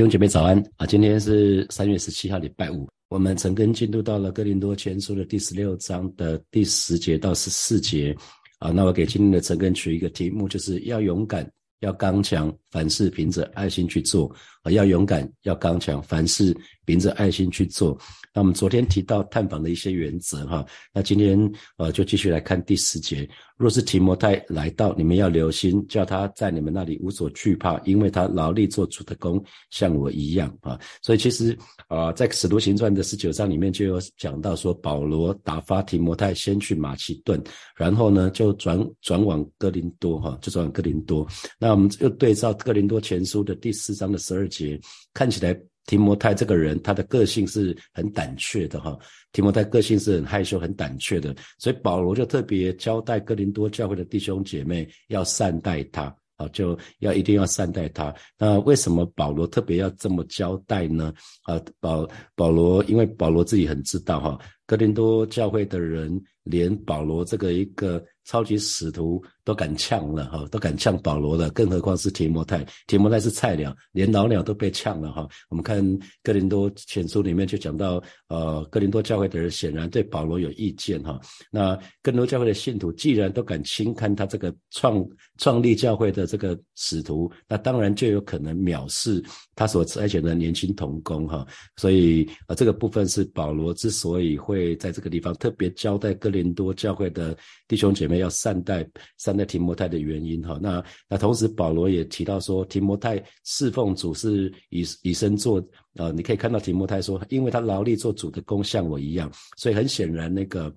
[0.00, 0.86] 弟兄姐妹早安啊！
[0.86, 2.88] 今天是三月十七号，礼拜五。
[3.10, 8.16] 我们陈根进入到了哥林多前书的第十六章的第十节到十四节
[8.60, 8.70] 啊。
[8.70, 11.46] 那我给今天的陈根取一个题目，就是要勇敢，
[11.80, 14.72] 要刚强，凡事凭着爱心去做啊！
[14.72, 16.56] 要勇敢，要刚强，凡事
[16.86, 17.94] 凭着爱心去做。
[18.32, 20.64] 那我们昨天提到探访的一些原则哈，
[20.94, 21.38] 那今天
[21.76, 23.28] 呃就继续来看第十节。
[23.60, 30.80] 若是提摩太来到，你们要留心，叫他在你们那里无所惧怕，因为他劳力做主的工，像我一样啊。
[31.02, 31.54] 所以其实
[31.86, 37.38] 啊，在使徒行传的十九章里面就有讲到说，保罗打发提摩太先去马其顿，
[37.76, 41.28] 然后呢就转转往哥林多哈，就转往哥林多。
[41.58, 44.80] 那我们又对照哥林多前书的第四章的十二节，
[45.12, 45.54] 看起来
[45.90, 48.96] 提摩太这个人他的个性是很胆怯的哈。
[49.32, 58.14] 提摩太个性是很害羞、很胆怯的，所以保罗就特别交代哥林多教会的弟兄姐妹要善待他，啊，就要一定要善待他。
[58.38, 61.12] 那为什么保罗特别要这么交代呢？
[61.42, 69.20] 啊，保保罗因为保罗自己很知道哈，哥林多教会的人连保罗这个一个超级使徒。
[69.44, 72.64] 都敢呛了哈，都敢呛保罗了，更何况是提摩太？
[72.86, 75.26] 提摩太是菜鸟，连老鸟都被呛了哈。
[75.48, 75.82] 我们看
[76.22, 81.18] 哥林多前书里面就讲到，呃，哥林多教会的人显然对保罗有意见哈。
[81.50, 85.04] 那更多教会的信徒既然都敢轻看他这个创
[85.38, 89.24] 创立教会的这个使徒，那当然就有可能藐视
[89.56, 91.46] 他所差遣的年轻童工哈。
[91.76, 97.34] 所以啊，这个部分是保罗之所以会在这个地方特别交代哥林多教会的
[97.66, 99.29] 弟兄姐妹要善待善。
[99.44, 105.62] 提摩太的原因哈，那那同时保罗也提到说，提摩太侍奉主是以以身作
[105.96, 110.74] 啊，你可以看到提摩太说，因为他劳力做主的功，像我一样，所以很显然那个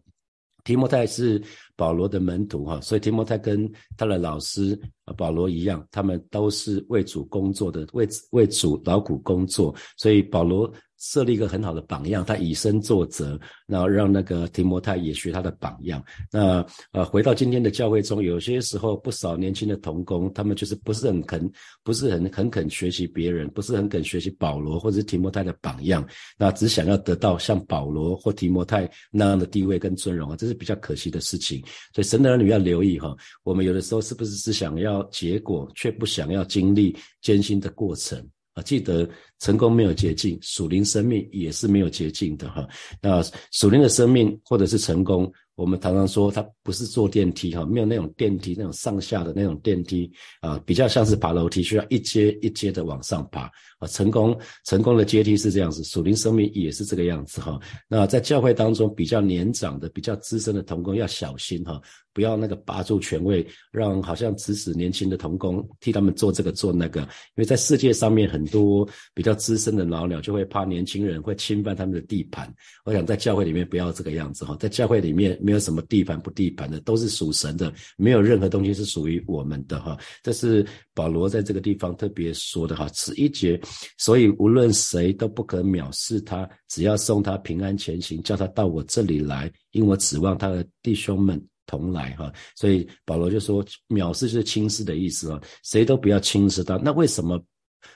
[0.63, 1.41] 提摩太是
[1.75, 4.79] 保罗的门徒哈，所以提摩太跟他的老师
[5.17, 10.71] 保罗一样，他们都是为主工作的，为为主劳苦工作，所以保罗。
[10.99, 16.01] 设立一个很好的榜样，他以身作则，然后让那个提摩太也学他的榜样。
[16.31, 21.51] 那呃，回到今天的教会中，有些时候不少年轻的童工，他们就是不是很肯，
[21.83, 26.07] 不是很很肯学习别人，不是很肯学习保罗或者是提摩太的榜样，
[26.37, 31.61] 那只想要得到像保罗或提摩太那样的地位跟尊荣啊，这是比较可惜的事情。
[31.93, 38.19] 所以神的儿女要留意哈，我们有的时候是不是只想要结果，却不想要经历艰辛的过程？
[38.53, 39.09] 啊，记得
[39.39, 42.67] 成功没有捷径，属灵生命也是没有捷径的哈。
[43.01, 45.31] 那属灵的生命或者是成功。
[45.55, 53.41] 我们常常说，它不是坐电梯哈，没有那种电梯那种上下的那种电梯啊，比较像是爬楼梯，需要一阶一阶的往上爬
[53.77, 53.87] 啊。
[53.87, 57.59] 成功成功的阶梯是这样子，属灵生命也是这个样子哈。
[57.87, 61.79] 那在教会当中，比较年长的、比较资深的童工要小心哈，
[62.13, 67.01] 不要那个拔住权位，让好像指使年轻的童工替他们做这个做那个。
[67.01, 72.51] 因为在世界上面，很多比较资深的老鸟就会怕年轻人会侵犯他们的地盘。
[72.85, 75.39] 我想在教会里面不要这个样子哈，在教会里面。
[75.43, 79.97] 没有什么地盘不地盘的，都是属神的，没有任何东西是属于我们的哈。
[80.23, 83.59] 这是保罗在这个地方特别说的哈，此一节，
[83.97, 92.31] 所以无论谁都不可藐视他，只要送他平安前行，叫他到我这里来，因我指望他的弟兄们同来哈。
[92.55, 96.77] 所以保罗就说，藐视就是轻视的意思啊，谁都不要轻视他。
[96.77, 97.43] 那为什么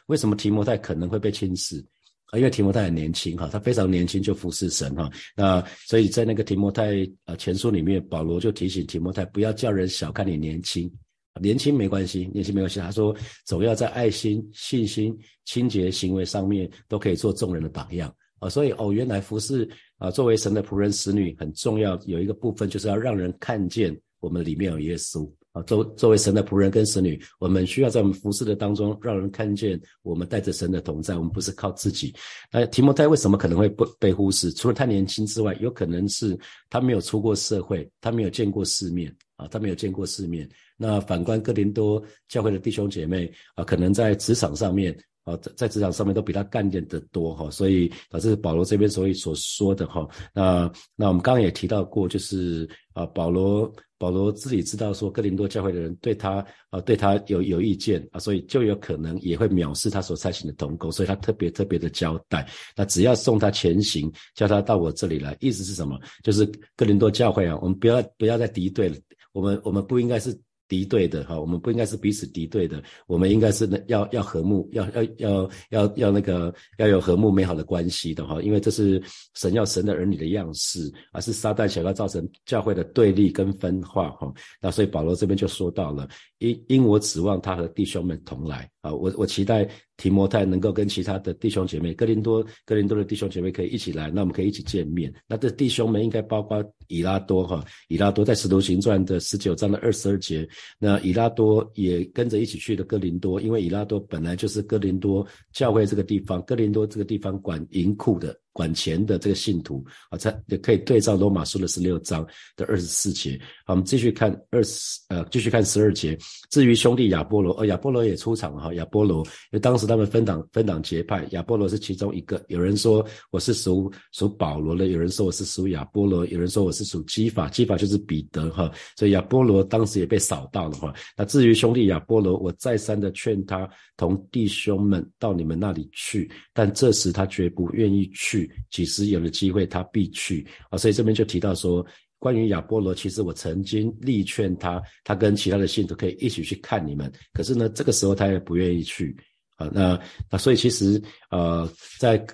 [0.07, 1.83] 为什么提摩太可能会被轻视？
[2.27, 10.91] 啊，因为提摩太很年轻哈，他非常年轻就服侍神哈，那所以在那个提摩太啊前书里面，保罗就提醒提摩太不要叫人小看你年轻，
[11.39, 12.79] 年轻没关系，年轻没关系。
[12.79, 13.15] 他说
[13.45, 18.49] 总要在爱心、信心、清洁行为上面都可以做众人的榜样啊。
[18.49, 25.31] 所以哦，原来服侍啊，作为神的仆人、使女很重要，有一个部分就是要让人看见我们里面有耶稣。
[25.63, 31.15] 作作为神的仆人跟神女，我们需要在我们服侍的当中，让人看见我们带着神的同在。
[31.17, 32.13] 我们不是靠自己。
[32.51, 34.51] 那提摩太为什么可能会不被忽视？
[34.51, 36.37] 除了太年轻之外，有可能是
[36.69, 40.47] 他没有出过社会，他没有见过世面啊，他没有见过世面。
[40.75, 50.07] 那反观哥林多教会的弟兄姐妹啊，可能在职场上面啊，在在职场上面都比他干练得多哈，所以导致保罗这边所以所说的哈。
[50.33, 53.71] 那那我们刚刚也提到过，就是啊，保罗。
[53.99, 62.47] 保罗自己知道说，哥林多教会的人对他啊，对他有有意见啊，所以就有可能也会藐视他所采取的同工，所以他特别特别的交代。
[62.75, 65.99] 那只要送他前行，叫他到我这里来，意思是什么？
[66.23, 66.45] 就是
[66.75, 68.95] 哥林多教会啊，我们不要不要再敌对了，
[69.31, 70.39] 我们我们不应该是。
[70.67, 79.01] 敌对的哈，我们不应该是彼此敌对的，我们应该是那要要和睦，要要要要要那个要有和睦美好的关系的哈，因为这是
[79.33, 84.31] 神要神的儿女的样式，而是撒旦想要造成教会的对立跟分化哈。
[84.61, 86.07] 那所以保罗这边就说到了，
[86.39, 89.67] 因因我指望他和弟兄们同来啊，我我期待
[89.97, 95.13] 提摩太能够跟其他的弟兄姐妹，哥林多哥林多的弟兄姐妹可以一起来，那我们可以一起见面。
[95.27, 100.47] 那这弟兄们应该包括以拉多哈，以拉多在使徒行传的十九章的二十二节，
[100.79, 108.37] 那以拉多也跟着一起去的哥林多，因为以拉多本来就是哥林多教会这个地方，哥林多这个地方管银库的。
[108.57, 112.25] 管钱的这个信徒啊，才也可以对照罗马书的十六章
[112.55, 113.39] 的二十四节。
[113.63, 116.17] 好，我们继续看二十呃，继续看十二节。
[116.49, 118.73] 至于兄弟亚波罗，呃，亚波罗也出场了哈。
[118.73, 122.43] 亚波罗，因为当时他们分党分党结派，亚波罗是其中一个。
[122.47, 128.71] 有人说我是属属保罗的，有人说我是属亚波罗，有人说我是属基法，基法就是彼得哈。
[128.95, 130.91] 所以亚波罗当时也被扫到了哈。
[131.15, 138.46] 那至于兄弟亚波罗，我再三的劝他同弟兄们到你们那里去，但这时他绝不愿意去。
[138.69, 140.77] 几时有了机会，他必去啊！
[140.77, 141.85] 所以这边就提到说，
[142.19, 147.11] 关于亚波罗，其实我曾经力劝他，他跟其他的信徒可以一起去看你们。
[147.33, 149.15] 可是呢，这个时候他也不愿意去
[149.55, 149.69] 啊。
[149.73, 149.99] 那
[150.29, 152.25] 那所以其实呃，在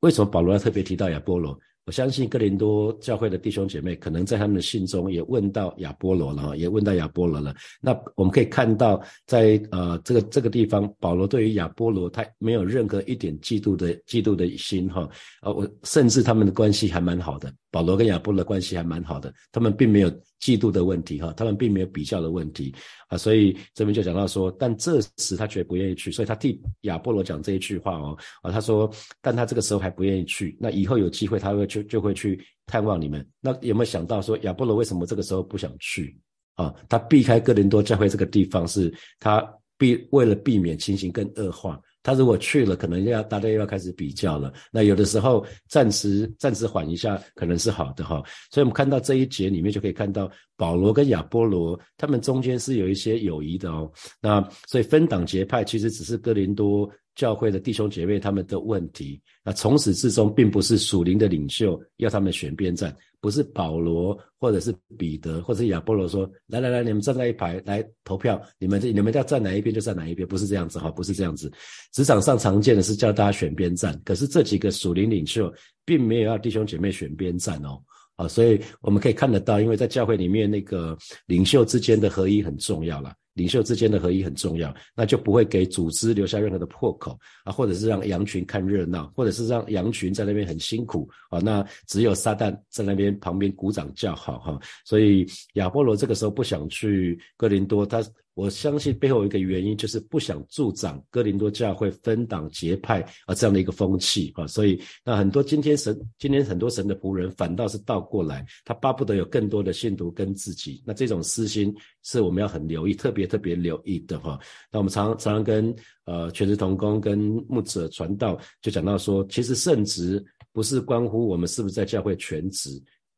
[0.00, 1.58] 为什么保罗要特别提到亚波罗？
[1.84, 7.54] 我相信哥林多教会的弟兄姐妹可能在他们的信中也问到亚波罗了，也问到亚波罗了。
[7.80, 15.08] 那我们可以看到，在呃这个这个地方，保罗对于亚波罗他没有任何一点嫉妒的嫉妒的心哈，
[15.42, 17.52] 呃我甚至他们的关系还蛮好的。
[17.70, 22.72] 保罗跟亚波罗的关系还蛮好的，他们并没有嫉妒的问题哈，他们并没有比较的问题。
[23.08, 28.16] 啊，所以这边就讲到说，但这时他却不愿意去，所以他替亚波罗讲这一句话哦。
[28.42, 28.90] 啊，他说，
[29.22, 33.26] 但他这个时候还不愿意去，那以后有机会他会就就会去探望你们。
[33.40, 36.14] 那有没有想到说亚波罗为什么这个时候不想去
[36.56, 36.74] 啊？
[36.88, 39.42] 他避开哥林多教会这个地方，是他
[39.78, 41.80] 避为了避免情形更恶化。
[42.04, 44.52] 他如果去了，可能要大家又要开始比较了。
[44.72, 48.20] 那有的时候暂时暂时缓一下，可能是好的哈。
[48.50, 53.88] 所以我们看到这一节里面就可以看到保罗跟亚波罗他们中间是有一些友谊的哦。
[54.20, 56.90] 那所以分党结派其实只是哥林多。
[57.14, 71.52] 教会的弟兄姐妹他们的问题，那从始至终并不是属灵的领袖要他们选边站，不是保罗或者是彼得或者亚波罗说来来来，你们站在一排来投票，你们你们要站哪一边就站哪一边，不是这样子哈，不是这样子。
[71.92, 75.52] 职场上常见的是叫大家选边站，可是这几个属灵领袖
[75.84, 77.78] 并没有要弟兄姐妹选边站哦，
[78.16, 83.14] 啊，所以我们可以看得到，因为在教会里面那个领袖之间的合一很重要了。
[83.34, 94.58] 领袖之间的合一很重要，那就不会给组织留下任何的破口啊，或者是让羊群看热闹，或者是让羊群在那边很辛苦啊，那只有撒旦在那边旁边鼓掌叫好哈。
[94.84, 98.02] 所以亚波罗这个时候不想去哥林多，他。
[98.34, 114.38] 我相信背后一个原因，就是不想助长哥林多教会分党结派啊这样的一个风气啊，所以那很多今天神今天很多神的仆人反倒是倒过来，他巴不得有更多的信徒跟自己，那这种私心是我们要很留意，特别特别留意的哈。
[114.70, 115.74] 那我们常常常跟
[116.06, 117.18] 呃全职同工跟
[117.48, 122.70] 牧者传道，就讲到说，其实圣职不是关乎我们是不是在教会全职，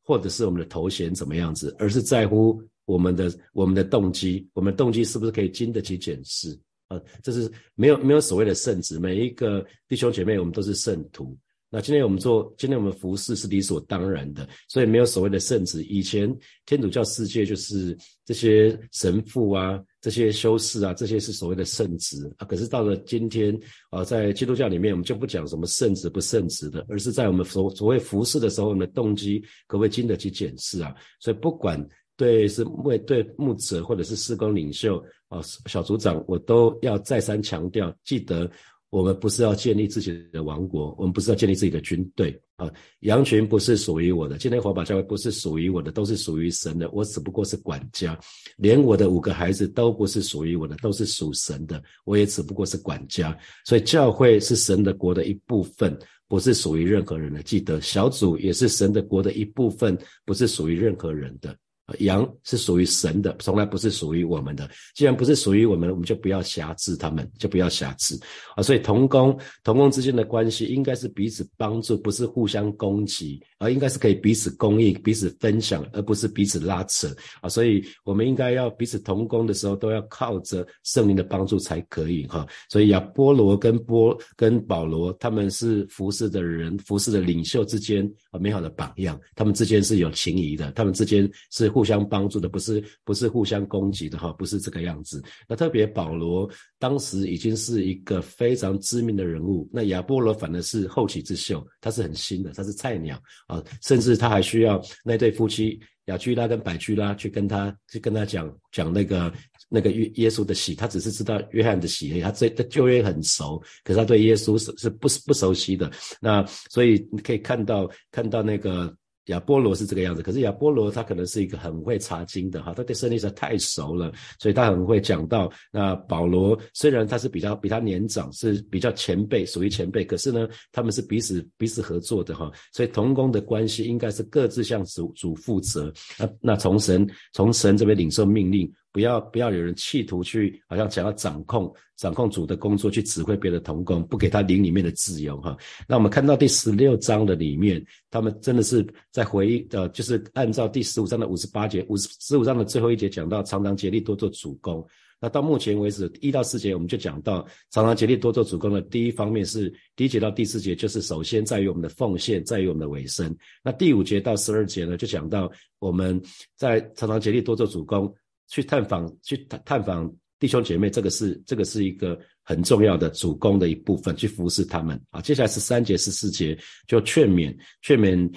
[0.03, 2.61] 或者是我们的头衔怎么样子，而是在乎。
[2.85, 7.01] 我们的我们的动机，我们的动机是不是可以经得起检视啊？
[7.23, 11.37] 这是没有没有所谓的圣旨，每一个弟兄姐妹，我们都是圣徒。
[11.67, 15.83] 那今天我们做，今天我们服侍是理所当然的，所以没有所谓的圣旨。
[15.83, 16.33] 以前
[16.65, 22.45] 天主教世界就是这些神父啊，这些修士啊，这些是所谓的圣职啊。
[22.45, 23.59] 可是到了今天
[23.89, 30.95] 啊，在基督教里面，我们就不讲什么圣职不圣职的，而是在我们所所谓服侍的时候，我们的动机可不可以经得起检视啊？
[31.19, 31.83] 所以不管。
[32.17, 38.49] 对，是为对牧者或者是施工领袖啊，小组长，我都要再三强调，记得
[38.89, 42.71] 我们不是要建立自己的王国，我们不是要建立自己的军队啊。
[43.01, 46.89] 羊群不是属于我的，今天火把教会不是属于我的，都是属于神的。
[46.91, 48.17] 我只不过是管家，
[48.55, 51.83] 连我的五个孩子都不是属于我的，都是属神的。
[52.05, 55.97] 我也只不过是管家，所以教会是神的国的一部分，
[56.29, 57.43] 不是属于任何人的。
[57.43, 61.53] 记得小组也是神的国的一部分，不是属于任何人的。
[61.99, 64.69] 羊是属于神的，从来不是属于我们的。
[64.95, 68.19] 既然不是属于我们，我们就不要辖制他们，就不要辖制
[68.55, 68.63] 啊。
[68.63, 73.39] 所以同工同工之间的关系应该是彼此帮助，不是互相攻击，
[73.69, 77.07] 应该是可以彼此供应、彼此分享，而不是彼此拉扯
[77.41, 77.47] 啊。
[77.47, 82.47] 所以我们应该要彼此同工的时候，都要靠着圣灵的帮助才可以哈。
[82.69, 91.75] 所以亚波罗跟波跟保罗他们是服侍的人、服侍的领袖之间啊美好的榜样，他们之间是有情谊的，他们之间是。
[91.75, 95.21] 互相帮助的，不是不是互相攻击的哈，不是这个样子。
[95.45, 109.31] 那特别保罗当时已经是一个非常知名的人物，那亚波罗反而是后起之秀，他是很新的，他是菜鸟啊，甚至他还需要那对夫妻雅居拉跟百居拉去跟他去跟他讲讲那个
[109.69, 115.91] 那个约耶稣的喜，他只是知道约翰的喜，他对旧约很熟，可是他对耶稣是是不不熟悉的。
[116.21, 118.95] 那所以你可以看到看到那个。
[119.25, 125.51] 亚波罗是这个样子，可是亚波罗他可能是一个很会查经的哈，他对圣经实在太熟了，所以他很会讲到。
[125.71, 135.91] 那保罗虽然他是比较比他年长，是比较前辈，属于前辈，可是呢，他们是彼此彼此合作的哈，所以同工的关系应该是各自向主主负责。
[136.17, 138.71] 那那从神从神这边领受命令。
[138.95, 145.53] 不要不要有人企图去，好像想要掌控掌控主的工作，去指挥别的同工，不给他灵里面的自由哈。
[145.85, 154.87] 那我们看到第十六章的里面，他们真的是在回忆呃，就是按照第十五章的五十八节，五十十五章的最后一节讲到，常常竭力多做主工。
[155.19, 163.35] 那到目前为止一到四节，我们就讲到常常竭力多做主工的第一方面是第一节到第四节，就是首先在于我们的奉献，在于我们的尾声。
[163.61, 166.21] 那第五节到十二节呢，就讲到我们
[166.55, 168.09] 在常常竭力多做主工。
[168.47, 175.21] 去探访，去探探访弟兄姐妹，这个是这个是一个很重要的主攻的一部分，去服侍他们啊。
[175.21, 178.31] 接下来十三节十四节，就劝勉劝勉。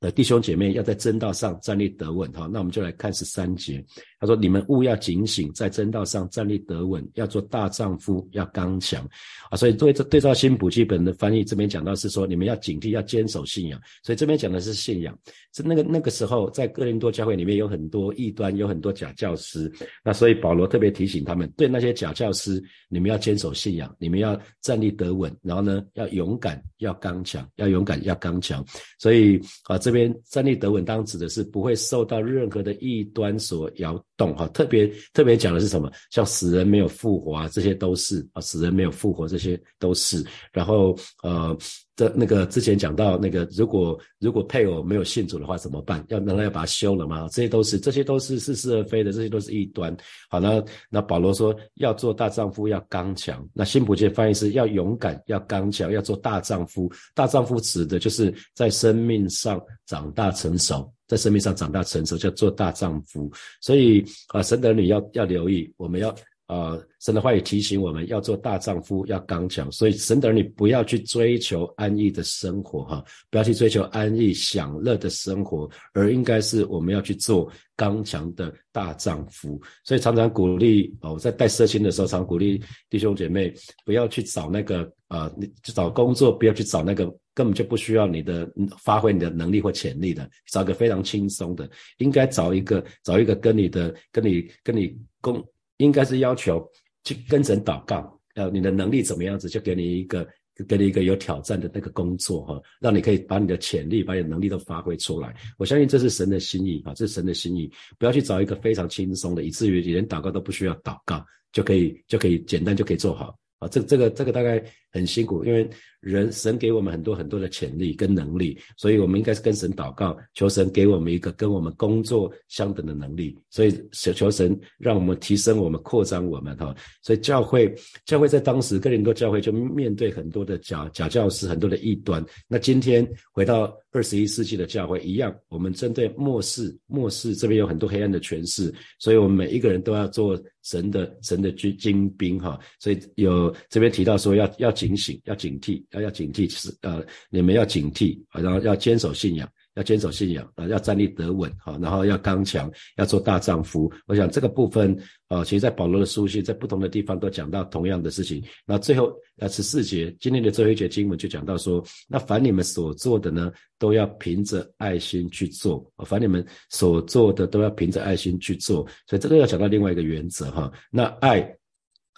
[0.00, 3.84] 呃，弟兄姐妹要在正道上站立得稳哈，那我们就来看十三节。
[4.20, 9.02] 他说：“你们务要警醒，在真道上站立得稳，要做大丈夫，要刚强
[9.50, 13.80] 啊。”所以对这对照新普基本的翻译，这边讲到是说，你们要警惕，要坚守信仰。
[14.04, 15.18] 所以这边讲的是信仰，
[15.54, 19.72] 是那个那个时候在哥林多教会里面有很多异端，有很多假教师。
[20.04, 28.64] 那所以保罗特别提醒他们，对那些假教师，你们要坚守信仰，你们要站立得稳，然后呢，要勇敢，要刚强，要勇敢，要刚强。
[28.98, 29.76] 所以啊。
[29.78, 34.46] 这边站立得稳，当指的是不会受到任何的异端所摇动哈。
[34.48, 35.90] 特别特别讲的是什么？
[36.10, 40.22] 像死人没有复活啊，这些都是啊，死人没有复活，这些都是。
[40.52, 41.56] 然后呃。
[41.98, 46.04] 这那个之前讲到那个，如果如果配偶没有信主的话怎么办？
[46.10, 47.26] 要难道要把他休了吗？
[47.32, 49.94] 这些都是这些都是似是而非的，这些都是异端。
[50.30, 53.44] 好，那那保罗说要做大丈夫要刚强。
[53.52, 56.88] 那新普界翻译是要勇敢要刚强要做大丈夫。
[57.16, 63.28] 大丈夫指的就是在生命上长大成熟，在生命上长大成熟叫做大丈夫。
[63.60, 66.14] 所以啊，神的女要要留意，我们要。
[66.48, 69.70] 啊，神的话也提醒我们要做大丈夫，要刚强。
[69.70, 79.60] 所以神的儿女不要去追求安逸的生活，哈，不要去追求安逸享乐的生活，而应该是我们要去做刚强的大丈夫。
[79.84, 83.52] 所以常常鼓励哦，我在带社青的时候，常鼓励弟兄姐妹
[83.84, 88.50] 不要去找那个啊，你找工作不要去找那个根本就不需要你的
[88.82, 95.46] 发挥你的能力或潜力的，找一个非常轻松的，应该找一个找一个跟你的跟你跟你工。
[95.78, 96.64] 应该是要求
[97.02, 100.28] 去跟神祷告，呃，你的能力怎么样子，就给你一个
[100.68, 105.34] 给你一个有挑战的那个工作哈，让你可以把你的潜力、把你的能力都发挥出来。
[105.56, 107.70] 我相信这是神的心意啊，这是神的心意。
[107.98, 113.68] 不要去找一个非常轻松的，以至于连祷告都不需要祷告，就可以就可以简单就可以做好啊。
[113.68, 115.68] 这这个这个大概很辛苦，因为。
[116.00, 123.36] 人神给我们很多很多的潜力跟能力，所以我们应该是跟神祷告，求神给我们一个跟我们工作相等的能力。
[123.50, 126.72] 所以求求神让我们提升我们、扩张我们哈。
[127.02, 127.74] 所以教会
[128.06, 132.24] 教会在当时哥林多教会就面对很多的假假教师、很多的异端。
[132.46, 142.56] 那今天回到二十一世纪的教会一样，我们针对末世末世这边有很多黑暗的权势，所以我们每一个人都要做神的神的军精兵哈。
[142.78, 145.82] 所以有这边提到说要要警醒，要警惕。
[145.90, 153.92] 要要警惕，是呃，你们要警惕，然后要坚守信仰，要坚守信仰啊，要站立得稳哈，然后要刚强，要做大丈夫。
[154.06, 154.96] 我想这个部分
[155.28, 158.42] 啊，其实在保罗的书信，在不同的地方都讲到同样的事情。
[158.66, 168.86] 那最后呃十四节，今天的最后一节经文就讲到说，那凡你们所做的呢，都要凭着爱心去做啊，凡你们所做的都要凭着爱心去做。
[169.06, 171.57] 所以这个要讲到另外一个原则哈，那爱。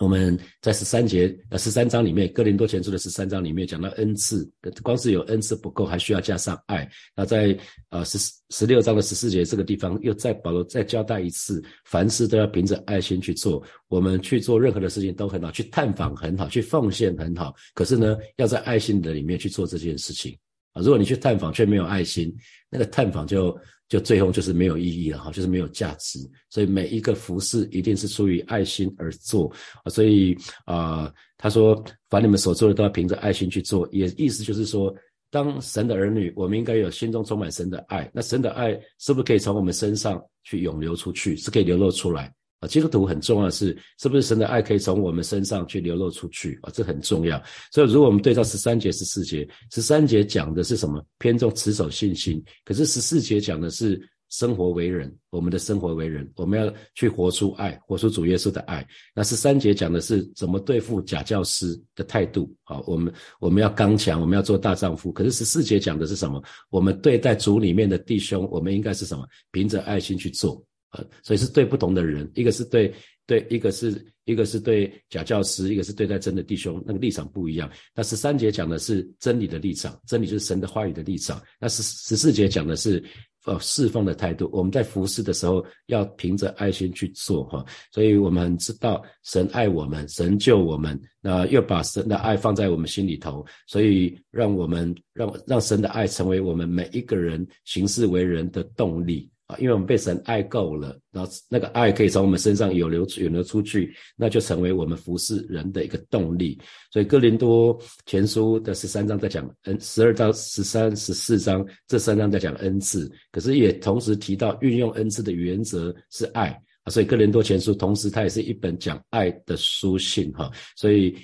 [0.00, 4.50] 我们在十三节呃十三章里面，哥林多前书的十三章里面讲到恩赐，
[4.82, 6.88] 光是有恩赐不够，还需要加上爱。
[7.14, 7.54] 那在
[7.90, 13.62] 呃十十六章的十四节这个地方，又再保罗再交代一次，凡事都要凭着爱心去做。
[13.88, 17.54] 我们去做任何的事情都很好，去探访很好，去奉献很好。
[17.74, 20.34] 可是呢，要在爱心的里面去做这件事情
[20.72, 20.82] 啊。
[20.82, 22.34] 如果你去探访却没有爱心，
[22.68, 23.58] 那个探访就。
[23.90, 26.20] 就最后就是没有意义了哈，就是没有价值。
[26.48, 29.90] 所以每一个服饰一定是出于爱心而做啊。
[29.90, 34.94] 所以啊，他说，凡你们所做的都要凭着爱心去做，也意思就是说，
[35.28, 38.08] 当神的儿女，我们应该有心中充满神的爱。
[38.14, 41.36] 那神的爱是不是可以从我们身上去涌流出去？
[41.36, 42.32] 是可以流露出来。
[42.60, 46.70] 啊，基督徒很重要的是，是不是神的爱可以从我们身上去流露出去啊？
[46.72, 47.42] 这很重要。
[47.72, 51.02] 所以，如果我们对照十三节、十四节，十三节讲的是什么？
[51.18, 52.42] 偏重持守信心。
[52.64, 53.98] 可是十四节讲的是
[54.28, 58.86] 生活为人，我们的生活为人，我们要去活出爱，活出主耶稣的爱。
[59.14, 62.54] 那十三节讲的是怎么对付假教师的态度。
[62.62, 65.10] 好，我们我们要刚强，我们要做大丈夫。
[65.10, 66.42] 可是十四节讲的是什么？
[66.68, 69.26] 我们对待主里面的弟兄，我们应该是什么？
[69.50, 70.62] 凭着爱心去做。
[70.92, 72.92] 呃，所以是对不同的人，一个是对
[73.26, 77.70] 对，一个是一个是对假教师，一个是对待真的弟兄，那个立场不一样。
[77.94, 81.40] 那十三节讲的是真理的立场，真理就是神的话语的立场。
[81.60, 83.02] 那十十四节讲的是
[83.44, 87.64] 呃侍奉的态度，我们在服侍的时候要凭着爱心去做哈。
[87.92, 99.30] 所以我们知道神爱我们，神救我们，那又把神的爱放在我们心里头，所以让我们让让神的爱成为我们每一个人行事为人的动力。
[99.50, 106.58] 啊因为我们被神爱够了，然后那个爱可以从我们身上有流有流出去，那就成为我们服侍人的一个动力。
[106.92, 116.48] 所以哥林多前书的十三章在讲恩，十二到十三、十四章这三章在讲恩赐，可是也同时提到运用恩赐的原则是爱
[116.84, 116.90] 啊。
[116.90, 120.50] 所以哥林多前书同时它也是一本讲爱的书信哈。
[120.76, 121.16] 所以。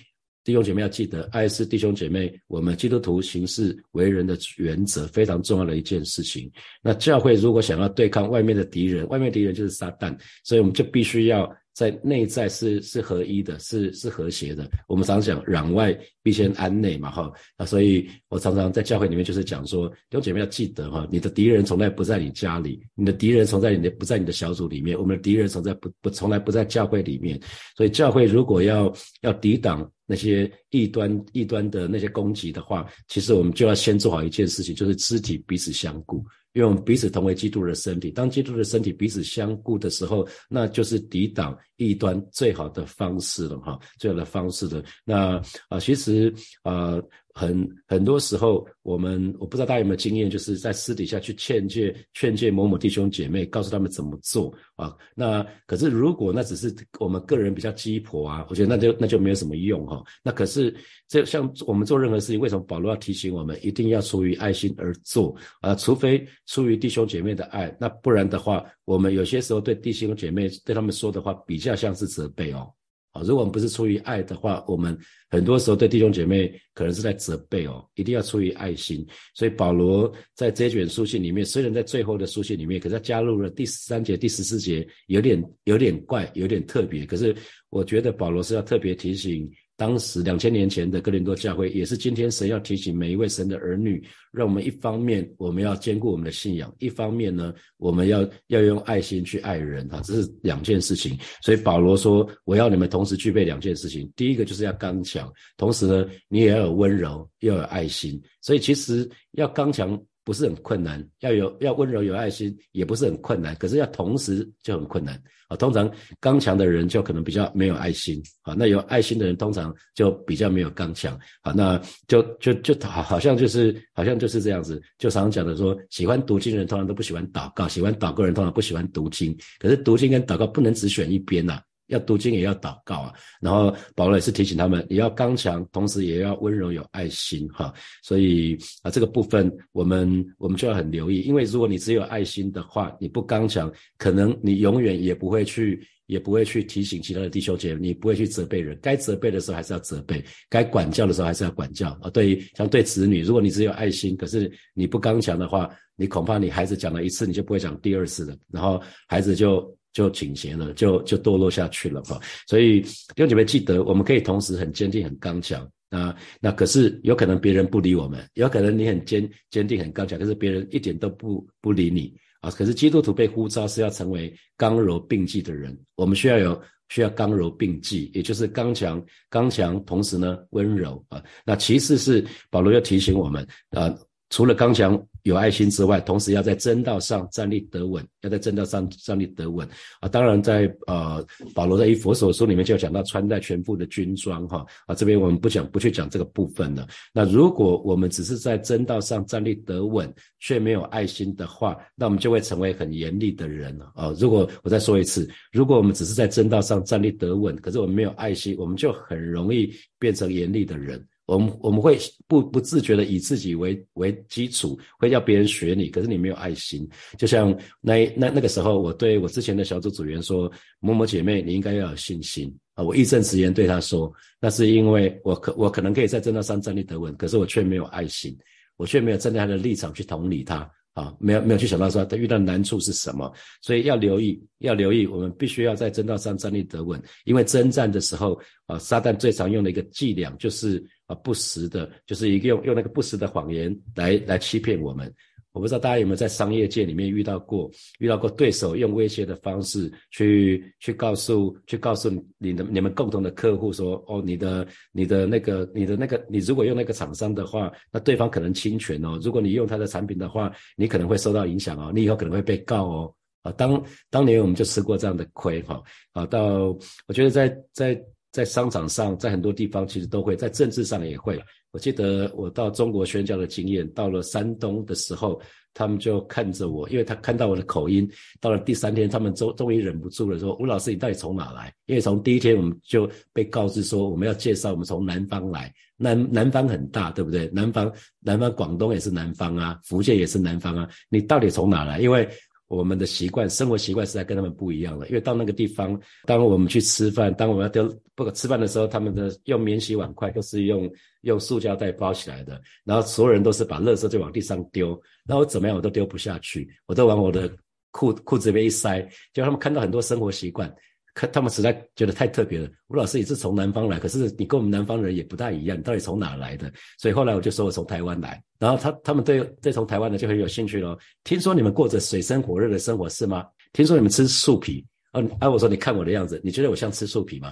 [0.47, 6.49] 弟兄姐妹要记得，爱是弟兄姐妹我们基督徒行事为人的原则，非常重要的一件事情。
[6.81, 11.53] 那教会如果想要对抗外面的敌人，外面敌人就是撒旦，所以我们就必须要。
[11.77, 14.67] 在内在是是合一的，是是和谐的。
[14.89, 27.39] 我们常讲攘外必先安内嘛，哈啊，所以我常常在教会里面就是讲说，弟兄姐妹要记得哈，你的敌人从来不在你家里，你的敌人从在你的不在你的小组里面，我们的敌人从在不不从来不在教会里面。
[27.77, 36.25] 所以教会如果要要抵挡那些异端异端的那些攻击的话，其实我们就要先做好一件事情，就是肢体彼此相顾。
[36.57, 44.83] 因为我们彼此同为基督的身体，当基督的身体彼此相顾的时候，那就是抵挡异端最好的方式了，哈，最好的方式的。
[45.05, 45.37] 那
[45.69, 46.33] 啊，其实
[46.63, 46.99] 啊。
[47.39, 54.97] 很很多时候，我们我不知道大家有没有经验，就是在私底下去劝诫劝诫某某弟兄姐妹，告诉他们怎么做啊。
[55.15, 60.03] 那可是如果那只是我们个人比较鸡婆啊，我觉得那就那就没有什么用哈。
[60.23, 60.75] 那可是
[61.09, 65.75] 这像我们做任何事情，为什么保罗要提醒我们一定要出于爱心而做啊？
[65.75, 72.73] 除非出于弟兄姐妹的爱，那不然的话，我们有些时候对弟兄姐妹对他们说的话，比较像是责备哦。
[73.13, 74.97] 啊如果我们不是出于爱的话，我们
[75.31, 79.07] 很多时候对弟兄姐妹可能是在责备哦，一定要出于爱心。
[79.35, 87.07] 所以保罗在这卷书信里面，虽然在最后的书信里面，可是他加入了第十三节、第十四节，有点有点怪，有点特别。
[87.07, 87.35] 可是
[87.71, 89.51] 我觉得保罗是要特别提醒。
[89.77, 101.19] 当时两千年前的哥林多教会，也是今天神要提醒每一位神的儿女，让我们一方面我们要兼顾我们的信仰，一方面呢，我们要要用爱心去爱人哈，这是两件事情。
[101.43, 108.21] 所以保罗说，我要你们同时具备两件事情，第一个就是要刚强，同时呢，你也要有温柔，要有爱心。
[108.41, 110.03] 所以其实要刚强。
[110.27, 115.15] 不是很困难，要有要温柔有爱心也不是很困难，可是要同时就很困难
[115.47, 115.57] 啊。
[115.57, 121.53] 通常刚强的人就可能比较没有爱心啊，那有爱心的人通常就比较没有刚强啊。
[121.53, 131.63] 那就就就好好像就是好像就是这样子，就常常讲的说，喜欢读经的人通常都不喜欢祷告，喜欢祷告人通常不喜欢读经，可是读经跟祷告不能只选一边呐。
[131.89, 137.73] 要读经也要祷告啊，然后保罗也是提醒他们，也要刚强，同时也要温柔有爱心哈。
[138.03, 148.79] 所以啊，这个部分我们我们就要很留意，因为如果你只有爱心的话，你不刚强，可能你永远也不会去，也不会去提醒其他的弟兄姐妹，你不会去责备人。
[148.83, 152.11] 该责备的时候还是要责备，该管教的时候还是要管教啊。
[152.11, 159.76] 对于像对子女，如果你只有爱心，可是你不刚强的话，你恐怕你孩子讲了一次，你就不会讲第二次了，然后孩子就。
[159.97, 162.21] 就倾斜了，就就堕落下去了哈。
[162.47, 166.15] 所以弟兄姐妹记得，我们可以同时很坚定、很刚强啊。
[166.39, 172.51] 那可是有可能别人不理我们，有可能你很坚坚定、很刚强，可是别人一点都不不理你啊。
[172.51, 181.25] 可是基督徒被呼召是要成为刚柔并济的人，我们需要有需要刚柔并济，也就是刚强刚强，同时呢温柔啊。
[181.43, 183.97] 那其次是保罗要提醒我们啊，
[184.31, 185.01] 除了刚强。
[185.27, 190.09] 有爱心之外，同时要在正道上站立得稳，要在正道上站立得稳啊！
[190.09, 196.87] 当然，在呃保罗的以佛所书里面就讲到穿戴全副的军装哈啊，这边我们不讲不去讲这个部分了。
[197.13, 204.15] 那如果我们只是在正道上站立得稳，却没有爱心的话，那我们就会成为很严厉的人了啊！
[204.21, 211.05] 如果我再说一次，如果我们只是在正道上站立得稳，可是我们没有爱心，我们就很容易变成严厉的人。
[211.27, 216.89] 我们我们会不不自觉的以自己为为基础，会叫别人学你，可是你没有爱心。
[217.19, 228.37] 就像那那那个时候，我对我之前的小组组员说：“某某姐妹，你应该要有信心啊！”我义正辞严对他说：“那是因为我可我可能可以在正道上站立得稳，可是我却没有爱心，
[228.77, 233.31] 我却没有站在他的立场去同理他啊，没有没有去想到说他遇到难处是什么，
[233.61, 245.13] 所以要留意，要留意，我们必须要在征道上站立得稳，因为征战的时候啊，撒旦最常用的一个伎俩就是啊不实的，就是一个用用那个不实的谎言来来欺骗我们。
[245.57, 259.19] 我不知道大家有没有在商业界里面遇到过，遇到过对手用威胁的方式去去告诉去告诉你的你们共同的客户说，哦，你的你的那个你的那个你如果用那个厂商的话，那对方可能侵权哦。
[259.23, 263.15] 如果你用他的产品的话，你可能会受到影响哦，你以后可能会被告哦。
[263.41, 265.83] 啊，当当年我们就吃过这样的亏哈。
[266.13, 267.99] 啊，到我觉得在在
[268.31, 271.43] 在商场上，在很多地方其实都会，在政治上也会。
[271.77, 275.39] 我记得我到中国宣教的经验，到了山东的时候，
[275.75, 278.11] 他们就看着我，因为他看到我的口音。
[278.41, 285.71] 到了第三天，他们终终于忍不住了，说：“吴老师，你到底从哪来？”因为从第一天我们就被告知说，我们要介绍我们从南方来。
[285.99, 287.47] 南南方很大，对不对？
[287.53, 290.89] 南方南方广东也是南方啊，福建也是南方啊。
[291.11, 292.01] 你到底从哪来？
[292.01, 292.27] 因为
[292.69, 295.07] 我们的习惯，生活习惯实在跟他们不一样了。
[295.09, 300.91] 因为到那个地方，当我们去吃饭，当我们要丢不可吃饭的时候，他们的用免洗碗筷都是用
[301.23, 307.51] 用塑胶袋包起来的，然后所有人都是把垃圾就往地上丢，然后怎么样我都丢不下去，我都往我的
[307.93, 309.01] 裤裤子里面一塞，
[309.33, 310.73] 就他们看到很多生活习惯。
[311.17, 312.69] 可他们实在觉得太特别了。
[312.89, 316.71] 吴老师也是从南方来，可是你跟我们南方人也不大一样，你到底从哪来的？
[316.99, 318.39] 所以后来我就说我从台湾来。
[318.59, 320.99] 然后他他们对对从台湾的就很有兴趣咯。
[321.25, 323.47] 听说你们过着水深火热的生活是吗？
[323.73, 324.85] 听说你们吃树皮。
[325.13, 327.51] 嗯，哎，我说你看我的样子，你觉得我像吃树皮吗？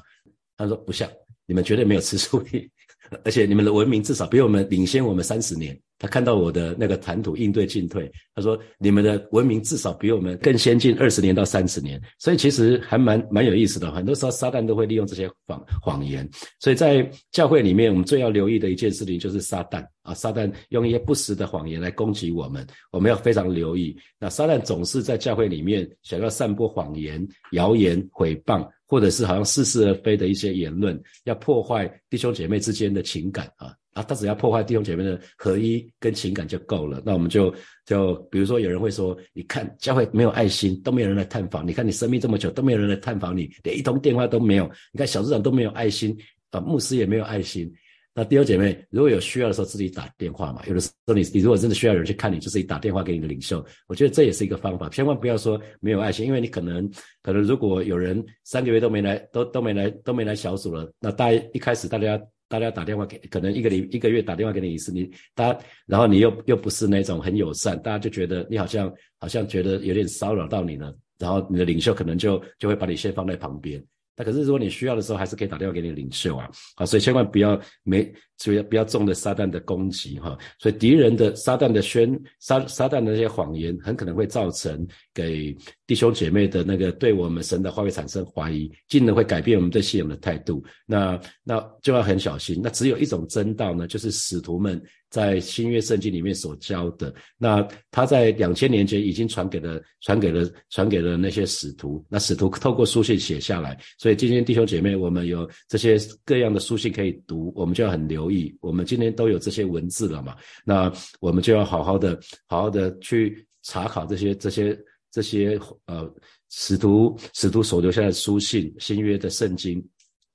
[0.59, 1.11] 他说不像，
[1.47, 2.71] 你们绝对没有吃树皮，
[3.25, 5.75] 而且你们的文明至少比我们领先我们三十年。
[5.99, 13.91] 他看到我的那个谈吐应对进退，他说：“你们的文明至少比我们更先进二十年到三十年。”所以其实还蛮蛮有意思的。
[13.93, 16.29] 很多时候撒旦都会利用这些谎谎言。
[16.59, 23.97] 所以在教会里面，我们最要留意的一件事情就是撒旦啊，撒旦用一些不实的谎言来攻击我们，我们要非常留意。
[24.19, 33.75] 那撒旦总是在教会里面想要散播谎言、谣言、诽谤，或者是好像似是而非的一些言论，要破坏弟兄姐妹之间的情感啊。
[33.93, 37.03] 啊，他只要破坏弟兄姐妹的合一跟情感就够了。
[37.05, 37.53] 那我们就
[37.85, 41.67] 就比如说，有人会说，你看教会没有爱心，都没有人来探访。
[41.67, 44.71] 你看你生病这么久，都没有人来探访你，连一通电话都没有。
[44.93, 46.17] 你看小组长都没有爱心，
[46.51, 47.73] 啊，牧师也没有爱心。
[48.15, 50.63] 那弟兄姐妹如果有需要的时候，自己打电话嘛。
[50.67, 53.65] 有的时候你你如果真的需要有人去看你，就自己打电话给你的领袖。
[53.89, 56.89] 我觉得这也是一个方法，千万不要说没有爱心，因为你可能
[57.23, 62.21] 可能如果有人三个月都没来，都都没来都没来小组了，那大一开始大家。
[62.47, 73.83] 大家打电话给，可能一个礼一个月打电话给你一次，你大，然后你又又不是那种很友善，大家就觉得你好像好像觉得有点骚扰到你了，然后你的领袖可能就就会把你先放在旁边。
[74.17, 92.61] 那可是如果你需要的时候，还是可以打电话给你领袖啊，好，所以千万不要没，所以不要中了撒旦的攻击哈，所以敌人的撒旦的宣撒撒旦的那些谎言，很可能会造成给弟兄姐妹的那个对我们神的话会产生怀疑，进而会改变我们对信仰的态度，那那就要很小心。
[92.63, 94.83] 那只有一种真道呢，就是使徒们。
[95.11, 102.05] 在新约圣经里面所教的，那他在两千年前已经传给了、传给了、传给了那些使徒。
[102.09, 108.59] 那使徒透过书信写下来，所以今天弟兄姐妹，我们有这些各样的书信可以读，我们就要很留意。
[108.61, 110.35] 我们今天都有这些文字了嘛？
[110.65, 114.77] 那我们就要好好的、好好的去查考这些、这些、
[115.15, 116.13] 这些呃
[116.51, 119.81] 使徒、使徒所留下的书信、新约的圣经。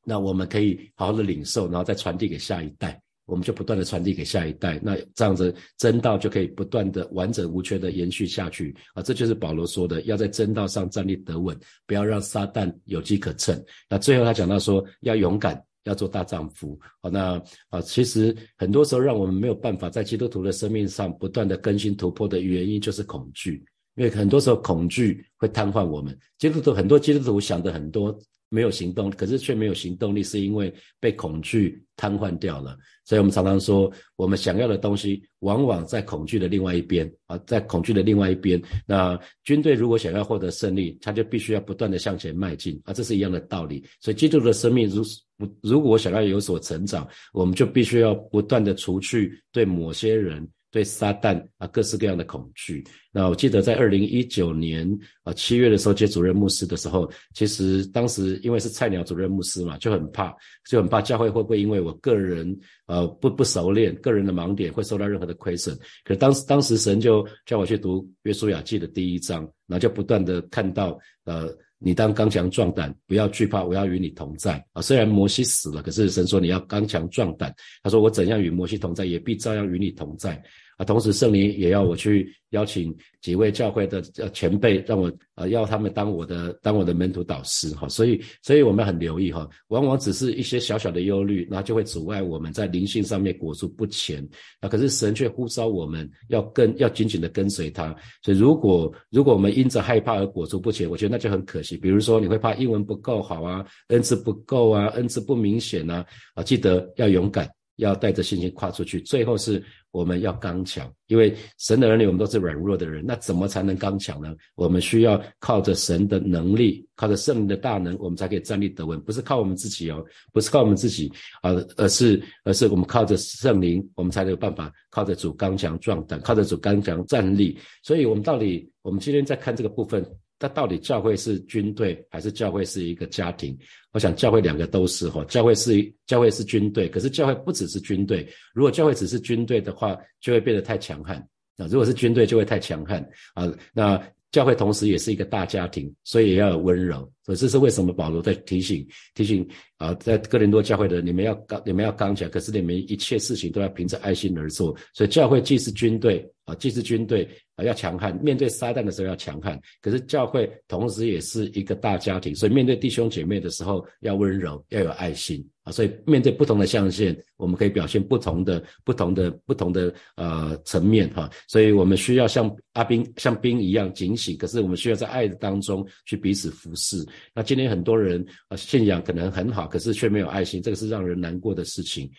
[0.06, 3.00] 那我们可以好好的领受，然后再传递给下一代。
[3.26, 9.04] 我们就不断的传递给下一代，那这样子真道就可以不断的完整无缺的延续下去啊！
[9.04, 13.63] 这就是保罗说的，要在真道上站立得稳，不要让撒旦有机可乘。
[13.88, 16.76] 那最后他讲到说，要勇敢，要做大丈夫。
[17.04, 17.39] 好，那
[17.70, 23.63] 啊，其实很多时候让我们没有办法在基督徒的生命上不断的更新突破的原因，就是恐惧。
[23.95, 26.17] 因为很多时候恐惧会瘫痪我们。
[26.38, 28.17] 基督徒很多基督徒想的很多。
[28.52, 32.75] 没有行动，可是却没有行动力，是因为被恐惧瘫痪掉了。
[33.06, 38.60] 所以我们常常说，我们想要的东西，往往在恐惧的另外一边啊，在恐惧的另外一边。
[38.88, 43.86] 那军队如果想要获得胜利，他就必须要不断的向前迈进啊，这是一样的道理。
[44.02, 45.04] 所以基督的生命，如
[45.38, 50.49] 如如果想要有所成长，我们就必须要不断的除去对某些人。
[50.71, 52.84] 对撒旦啊，各式各样的恐惧。
[53.12, 54.88] 那我记得在二零一九年
[55.23, 60.32] 啊七月的时候接主任牧师的时候，其实当时因为是菜鸟主任牧师嘛，就很怕，
[60.69, 62.55] 就很怕教会会不会因为我个人
[62.86, 65.77] 呃不不熟练，个人的盲点会受到任何的亏损。
[66.03, 71.49] 可当时当时神就叫我去读约书亚记的第一章，然后就不断的看到呃
[71.82, 74.82] 你当刚强壮胆，不要惧怕，我要与你同在啊！
[74.82, 77.56] 虽然摩西死了，可是神说你要刚强壮胆。
[77.82, 80.44] 他说我怎样与摩西同在，也必照样与你同在。
[80.80, 94.26] 啊，同时圣灵也要我去邀请几位教会的前辈，让我呃要他们当我的当我的门徒导师哈，所以所以我们很留意哈，往往只是一些小小的忧虑，那就会阻碍我们在灵性上面裹足不前
[94.62, 94.70] 啊。
[94.70, 101.76] 可是神却呼召我们要跟要紧紧的跟随他，所以如果如果我们因着害怕而裹足不前，我觉得那就很可惜。
[101.76, 107.50] 比如说你会怕英文不够好啊，恩赐不够啊，恩赐不明显呐啊，记得要勇敢。
[107.80, 114.36] 要带着信心跨出去，最后是我们要刚强，因为神的儿女我们都是软弱的人，那怎么才能刚强呢？
[114.56, 121.12] 我们需要靠着神的能力，靠着圣灵的大能，我们才可以站立得稳，不是靠我们自己哦，不是靠我们自己
[121.42, 127.58] 而，而是而是我们靠着圣灵，我们才有办法靠着主刚强壮胆，靠着主刚强站立。
[127.82, 130.06] 所以，我们到底，我们今天在看这个部分。
[130.39, 133.58] 那到底教会是军队还是教会是一个家庭？
[133.91, 138.28] 我想教会两个都是哈，教会是教会是军队，可是教会不只是军队。
[138.54, 141.17] 如果教会只是军队的话，就会变得太强悍
[141.58, 143.52] 啊；如果是军队，就会太强悍啊。
[143.73, 147.12] 那教会同时也是一个大家庭，所以也要有温柔。
[147.30, 154.76] 所以这是为什么保罗在提醒提醒啊，在哥林多教会的你们要刚你们要刚强，可是你们一切事情都要凭着爱心而做。
[154.96, 157.24] 所以教会既是军队啊，既是军队
[157.56, 157.63] 啊。
[157.63, 159.60] 要强悍，面对撒旦的时候要强悍。
[159.80, 165.72] 可是教会同时也是一个大家庭，所以面对弟兄姐妹的时候要温柔，要有爱心啊。
[165.72, 171.30] 所以面对不同的象限，我们可以表现不同的、不同的、不同的呃层面哈。
[171.48, 177.06] 所以我们需要像阿兵、像兵一样警醒，可是我们需要在爱的当中去彼此服侍。
[177.34, 182.10] 那今天很多人啊信仰可能很好，可是却没有爱心，这个是让人难过的事情。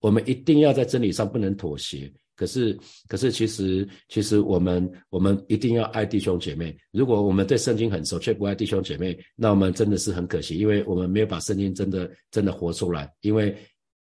[0.00, 2.12] 我们一定要在真理上不能妥协。
[2.36, 2.78] 可是，
[3.08, 6.76] 可是，其实，其实我们，我们一定要爱弟兄姐妹。
[6.92, 13.10] 如果我们对圣经很熟，却不爱弟兄姐妹，那我们真的是很可惜，因为我们没有把圣经真的真的活出来。
[13.22, 13.56] 因为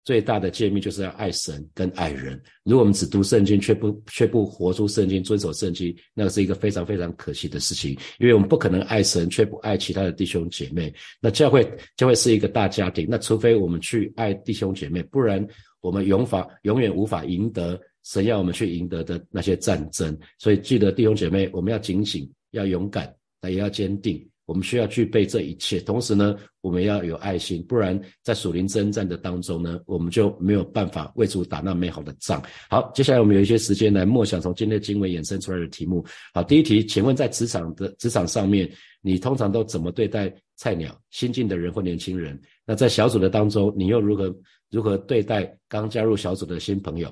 [0.07, 2.41] 最大的诫命就是要爱神跟爱人。
[2.63, 7.91] 如果我们只读圣经，却不却不活出圣经，遵守圣经，那是一个非常非常可惜的事情。
[8.17, 10.93] 因为我们不可能爱神，却不爱其他的弟兄姐妹。
[11.19, 15.45] 那教会教会是一个大家庭，那除非我们去爱弟兄姐妹，不然
[15.81, 17.77] 我们永法永远无法赢得。
[18.05, 24.25] 神要我们去赢得的那些战争，所以记得弟兄姐妹，我们要警醒，要勇敢，那也要坚定。
[24.47, 32.41] 我们需要具备这一切，同时呢，我们要有爱心，不然在属灵征战的当中呢，我们就没有办法为主打那美好的仗。
[32.69, 36.03] 好，接下来我们有一些时间来默想从今天的经文衍生出来的题目。
[36.33, 42.39] 好，第一题，请问在职场的职场上面，你通常都怎么对待菜鸟、新进的人或年轻人？
[42.65, 44.33] 那在小组的当中，你又如何
[44.71, 47.09] 如何对待刚加入小组的新朋友？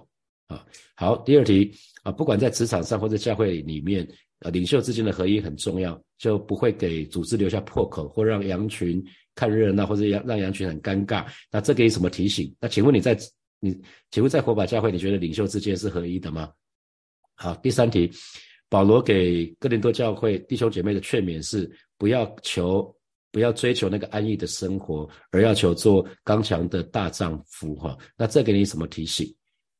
[0.47, 1.69] 啊，好，第二题
[2.05, 4.07] 啊，不管在职场上或者教会里面，
[4.41, 11.25] 呃，领袖之间的合一很重要，就不会给组织留下破口，或让羊群看热闹，或者让让羊群很尴尬。
[11.51, 12.55] 那这给你什么提醒？
[12.59, 13.17] 那请问你在
[13.59, 13.75] 你，
[14.11, 16.47] 请问在火把教会，你觉得领袖之间是合一的吗？
[17.33, 18.11] 好，第三题，
[18.69, 22.95] 保罗给哥林多教会弟兄姐妹的劝勉是：不要求，
[23.31, 27.73] 不要追求那个安逸的生活，而要求做刚强的大丈夫。
[27.77, 29.27] 哈，那这给你什么提醒？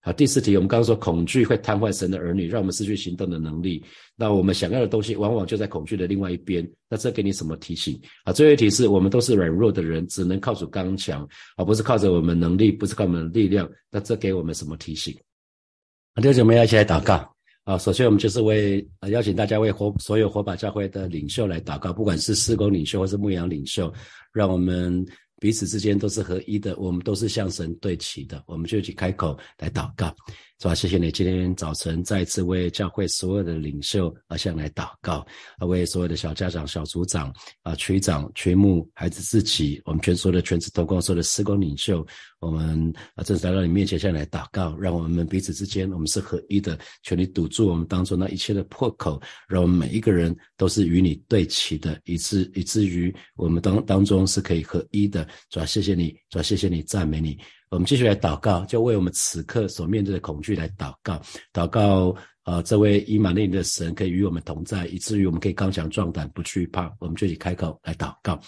[0.06, 3.84] 好，第四题，我们刚刚说恐惧会瘫痪神的儿女，让我们失去行动的能力。
[4.16, 6.64] 那我们想要的东西，往往就在恐惧的另外一边。
[6.88, 8.00] 那这给你什么提醒？
[8.24, 13.68] 啊，最后一题是我们都是软弱的人，只能靠主刚强，而不是靠着我们能力，不是靠我们的力量。
[13.90, 15.12] 那这给我们什么提醒？
[16.18, 17.28] 弟兄姊妹，一起来祷告。
[17.64, 23.92] 啊，首先我们就是为邀请大家为火所有火把教会的领袖来祷告，不管是施工领袖或是牧羊领袖，
[24.32, 25.04] 让我们。
[25.40, 30.16] 彼此之间都是合一的，我们都是向神对齐的，我们就去开口来祷告。
[30.60, 30.74] 是吧？
[30.74, 35.26] 谢谢你今天早晨再次为教会所有的领袖而向来祷告，
[35.58, 42.06] 啊，为所有的小家长、小组长、啊区长、区牧、孩子自己，我们全所有的全职同工、所的施工领袖，
[42.40, 55.28] 我们啊正式来到你面前向来祷告，让我们彼此之间我们是合一的，全力堵住我们当中那一切的破口，让我们每一个人都是与你对齐的，以致以至于我们当当中是可以合一的。
[55.50, 57.38] 主要谢谢你，主要谢谢你，赞美你。
[57.70, 61.22] 我们继续来祷告，就为我们此刻所面对的恐惧来祷告。
[61.52, 62.16] 祷告，
[62.46, 66.96] 啊，这位以马内利的神可以与我们同在，以至于我们可以刚强壮胆，不惧怕。
[67.00, 68.40] 我们就起开口来祷告。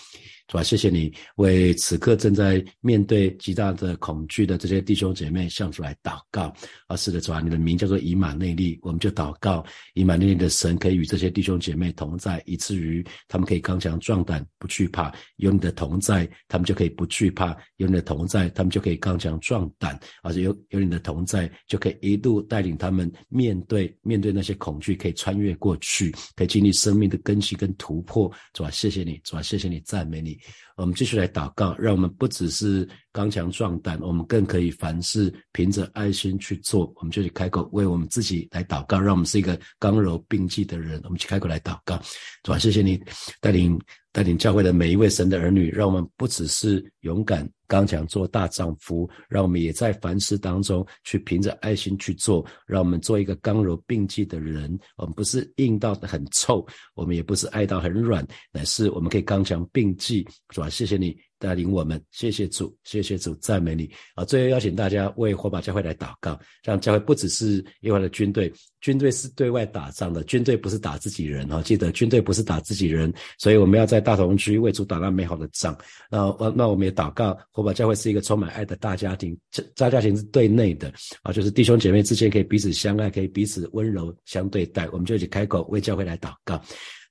[0.48, 0.64] 主吧？
[0.64, 6.54] 谢谢你为此刻正在面对极大的恐惧的这些弟兄姐妹向主来祷告。
[6.86, 15.12] 啊，是的，主啊，你的名叫做以马内利，我们就祷告以马内利的神可以与这些弟兄姐妹同在，以至于他们可以刚强壮胆，不惧怕。
[15.38, 20.00] 有你的同在，他们就可以不惧怕；有你的同在，他们就可以刚强壮胆。
[20.22, 30.38] 而且有有你的同在，就可以一路带领他们面对面对那些恐惧，可以穿越过去，可以经历生命的更新跟突破，主啊，谢谢你，主啊，谢谢你，赞美你。
[30.76, 36.94] 我们继续来祷告，让我们不只是刚强壮胆，我们更可以凡事凭着爱心去做。
[36.98, 41.02] 我们就去开口为我们自己来祷告，让我们是一个刚柔并济的人。
[41.04, 42.00] 我们去开口来祷告，
[42.44, 43.02] 主啊，谢谢你
[43.42, 43.80] 带领
[44.18, 54.76] 带领教会的每一位神的儿女，让我们不只是勇敢刚强做大丈夫，让我们也在凡事当中去凭着爱心去做，让我们做一个刚柔并济的人。
[54.96, 60.68] 我们不是硬到很臭，我们也不是爱到很软，乃是我们可以刚强并济，主啊。
[60.68, 64.26] 谢谢你带领我们，谢谢主，谢谢主，赞美你啊！
[64.26, 71.62] 最后邀请大家为火把教会来祷告，让教会不只是耶和华的军队，军队是对外打仗的，军队不是打自己人哈。
[71.62, 75.78] 记得军队不是打自己人，所以我们要在大同区为主打那美好的仗。
[76.10, 76.20] 那
[76.56, 79.38] 那我们也祷告，火把教会是一个充满爱的大家庭，
[79.76, 84.88] 大家庭是对内的啊，就是弟兄姐妹之间可以彼此相爱，可以彼此温柔相对待。
[84.90, 86.62] 我们就一起开口为教会来祷告。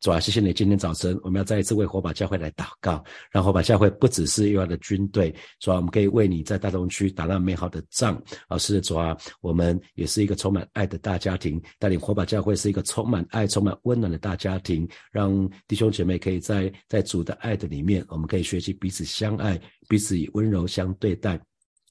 [0.06, 0.52] 主啊，谢谢你！
[0.52, 8.14] 今天早晨，我们要再一次为火把教会来祷告，让火把教会不只是用的军队，主啊，我们可以为你在大东区打那美好的仗。
[8.46, 21.36] 啊，师，主啊，我们也是一个充满爱的大家庭，带领火把教会是一个充满爱、充满温暖的大家庭，让弟兄姐妹可以在在主的爱的里面，我们可以学习彼此相爱，彼此以温柔相对待。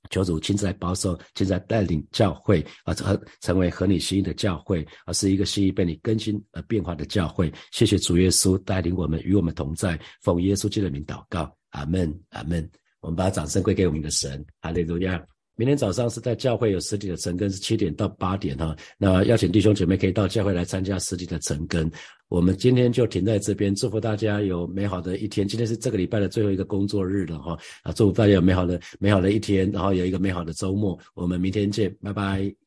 [0.10, 7.52] 求主亲自来保守，亲自来带领教会啊，成成为合你心意的教会，而是一个心意被你更新而变化的教会。
[7.72, 12.70] 谢谢主耶稣带领我们，与我们同在，奉耶稣基督的名祷告，阿门，阿门。
[13.02, 15.24] 我们把掌声归给我们的神，哈利路亚。
[15.58, 18.76] 明天早上是在教会有实体的晨更，是七点到八点哈。
[18.98, 21.90] 那邀请弟兄姐妹可以到教会来参加实体的晨更。
[22.28, 25.48] 我们今天就停在这边，祝福大家有美好的一天。
[25.48, 30.98] 今天是这个礼拜的最后一个工作日了哈，啊，祝福大家有美好的美好的一天，然后有一个美好的周末。
[31.14, 32.65] 我们明天见，拜拜。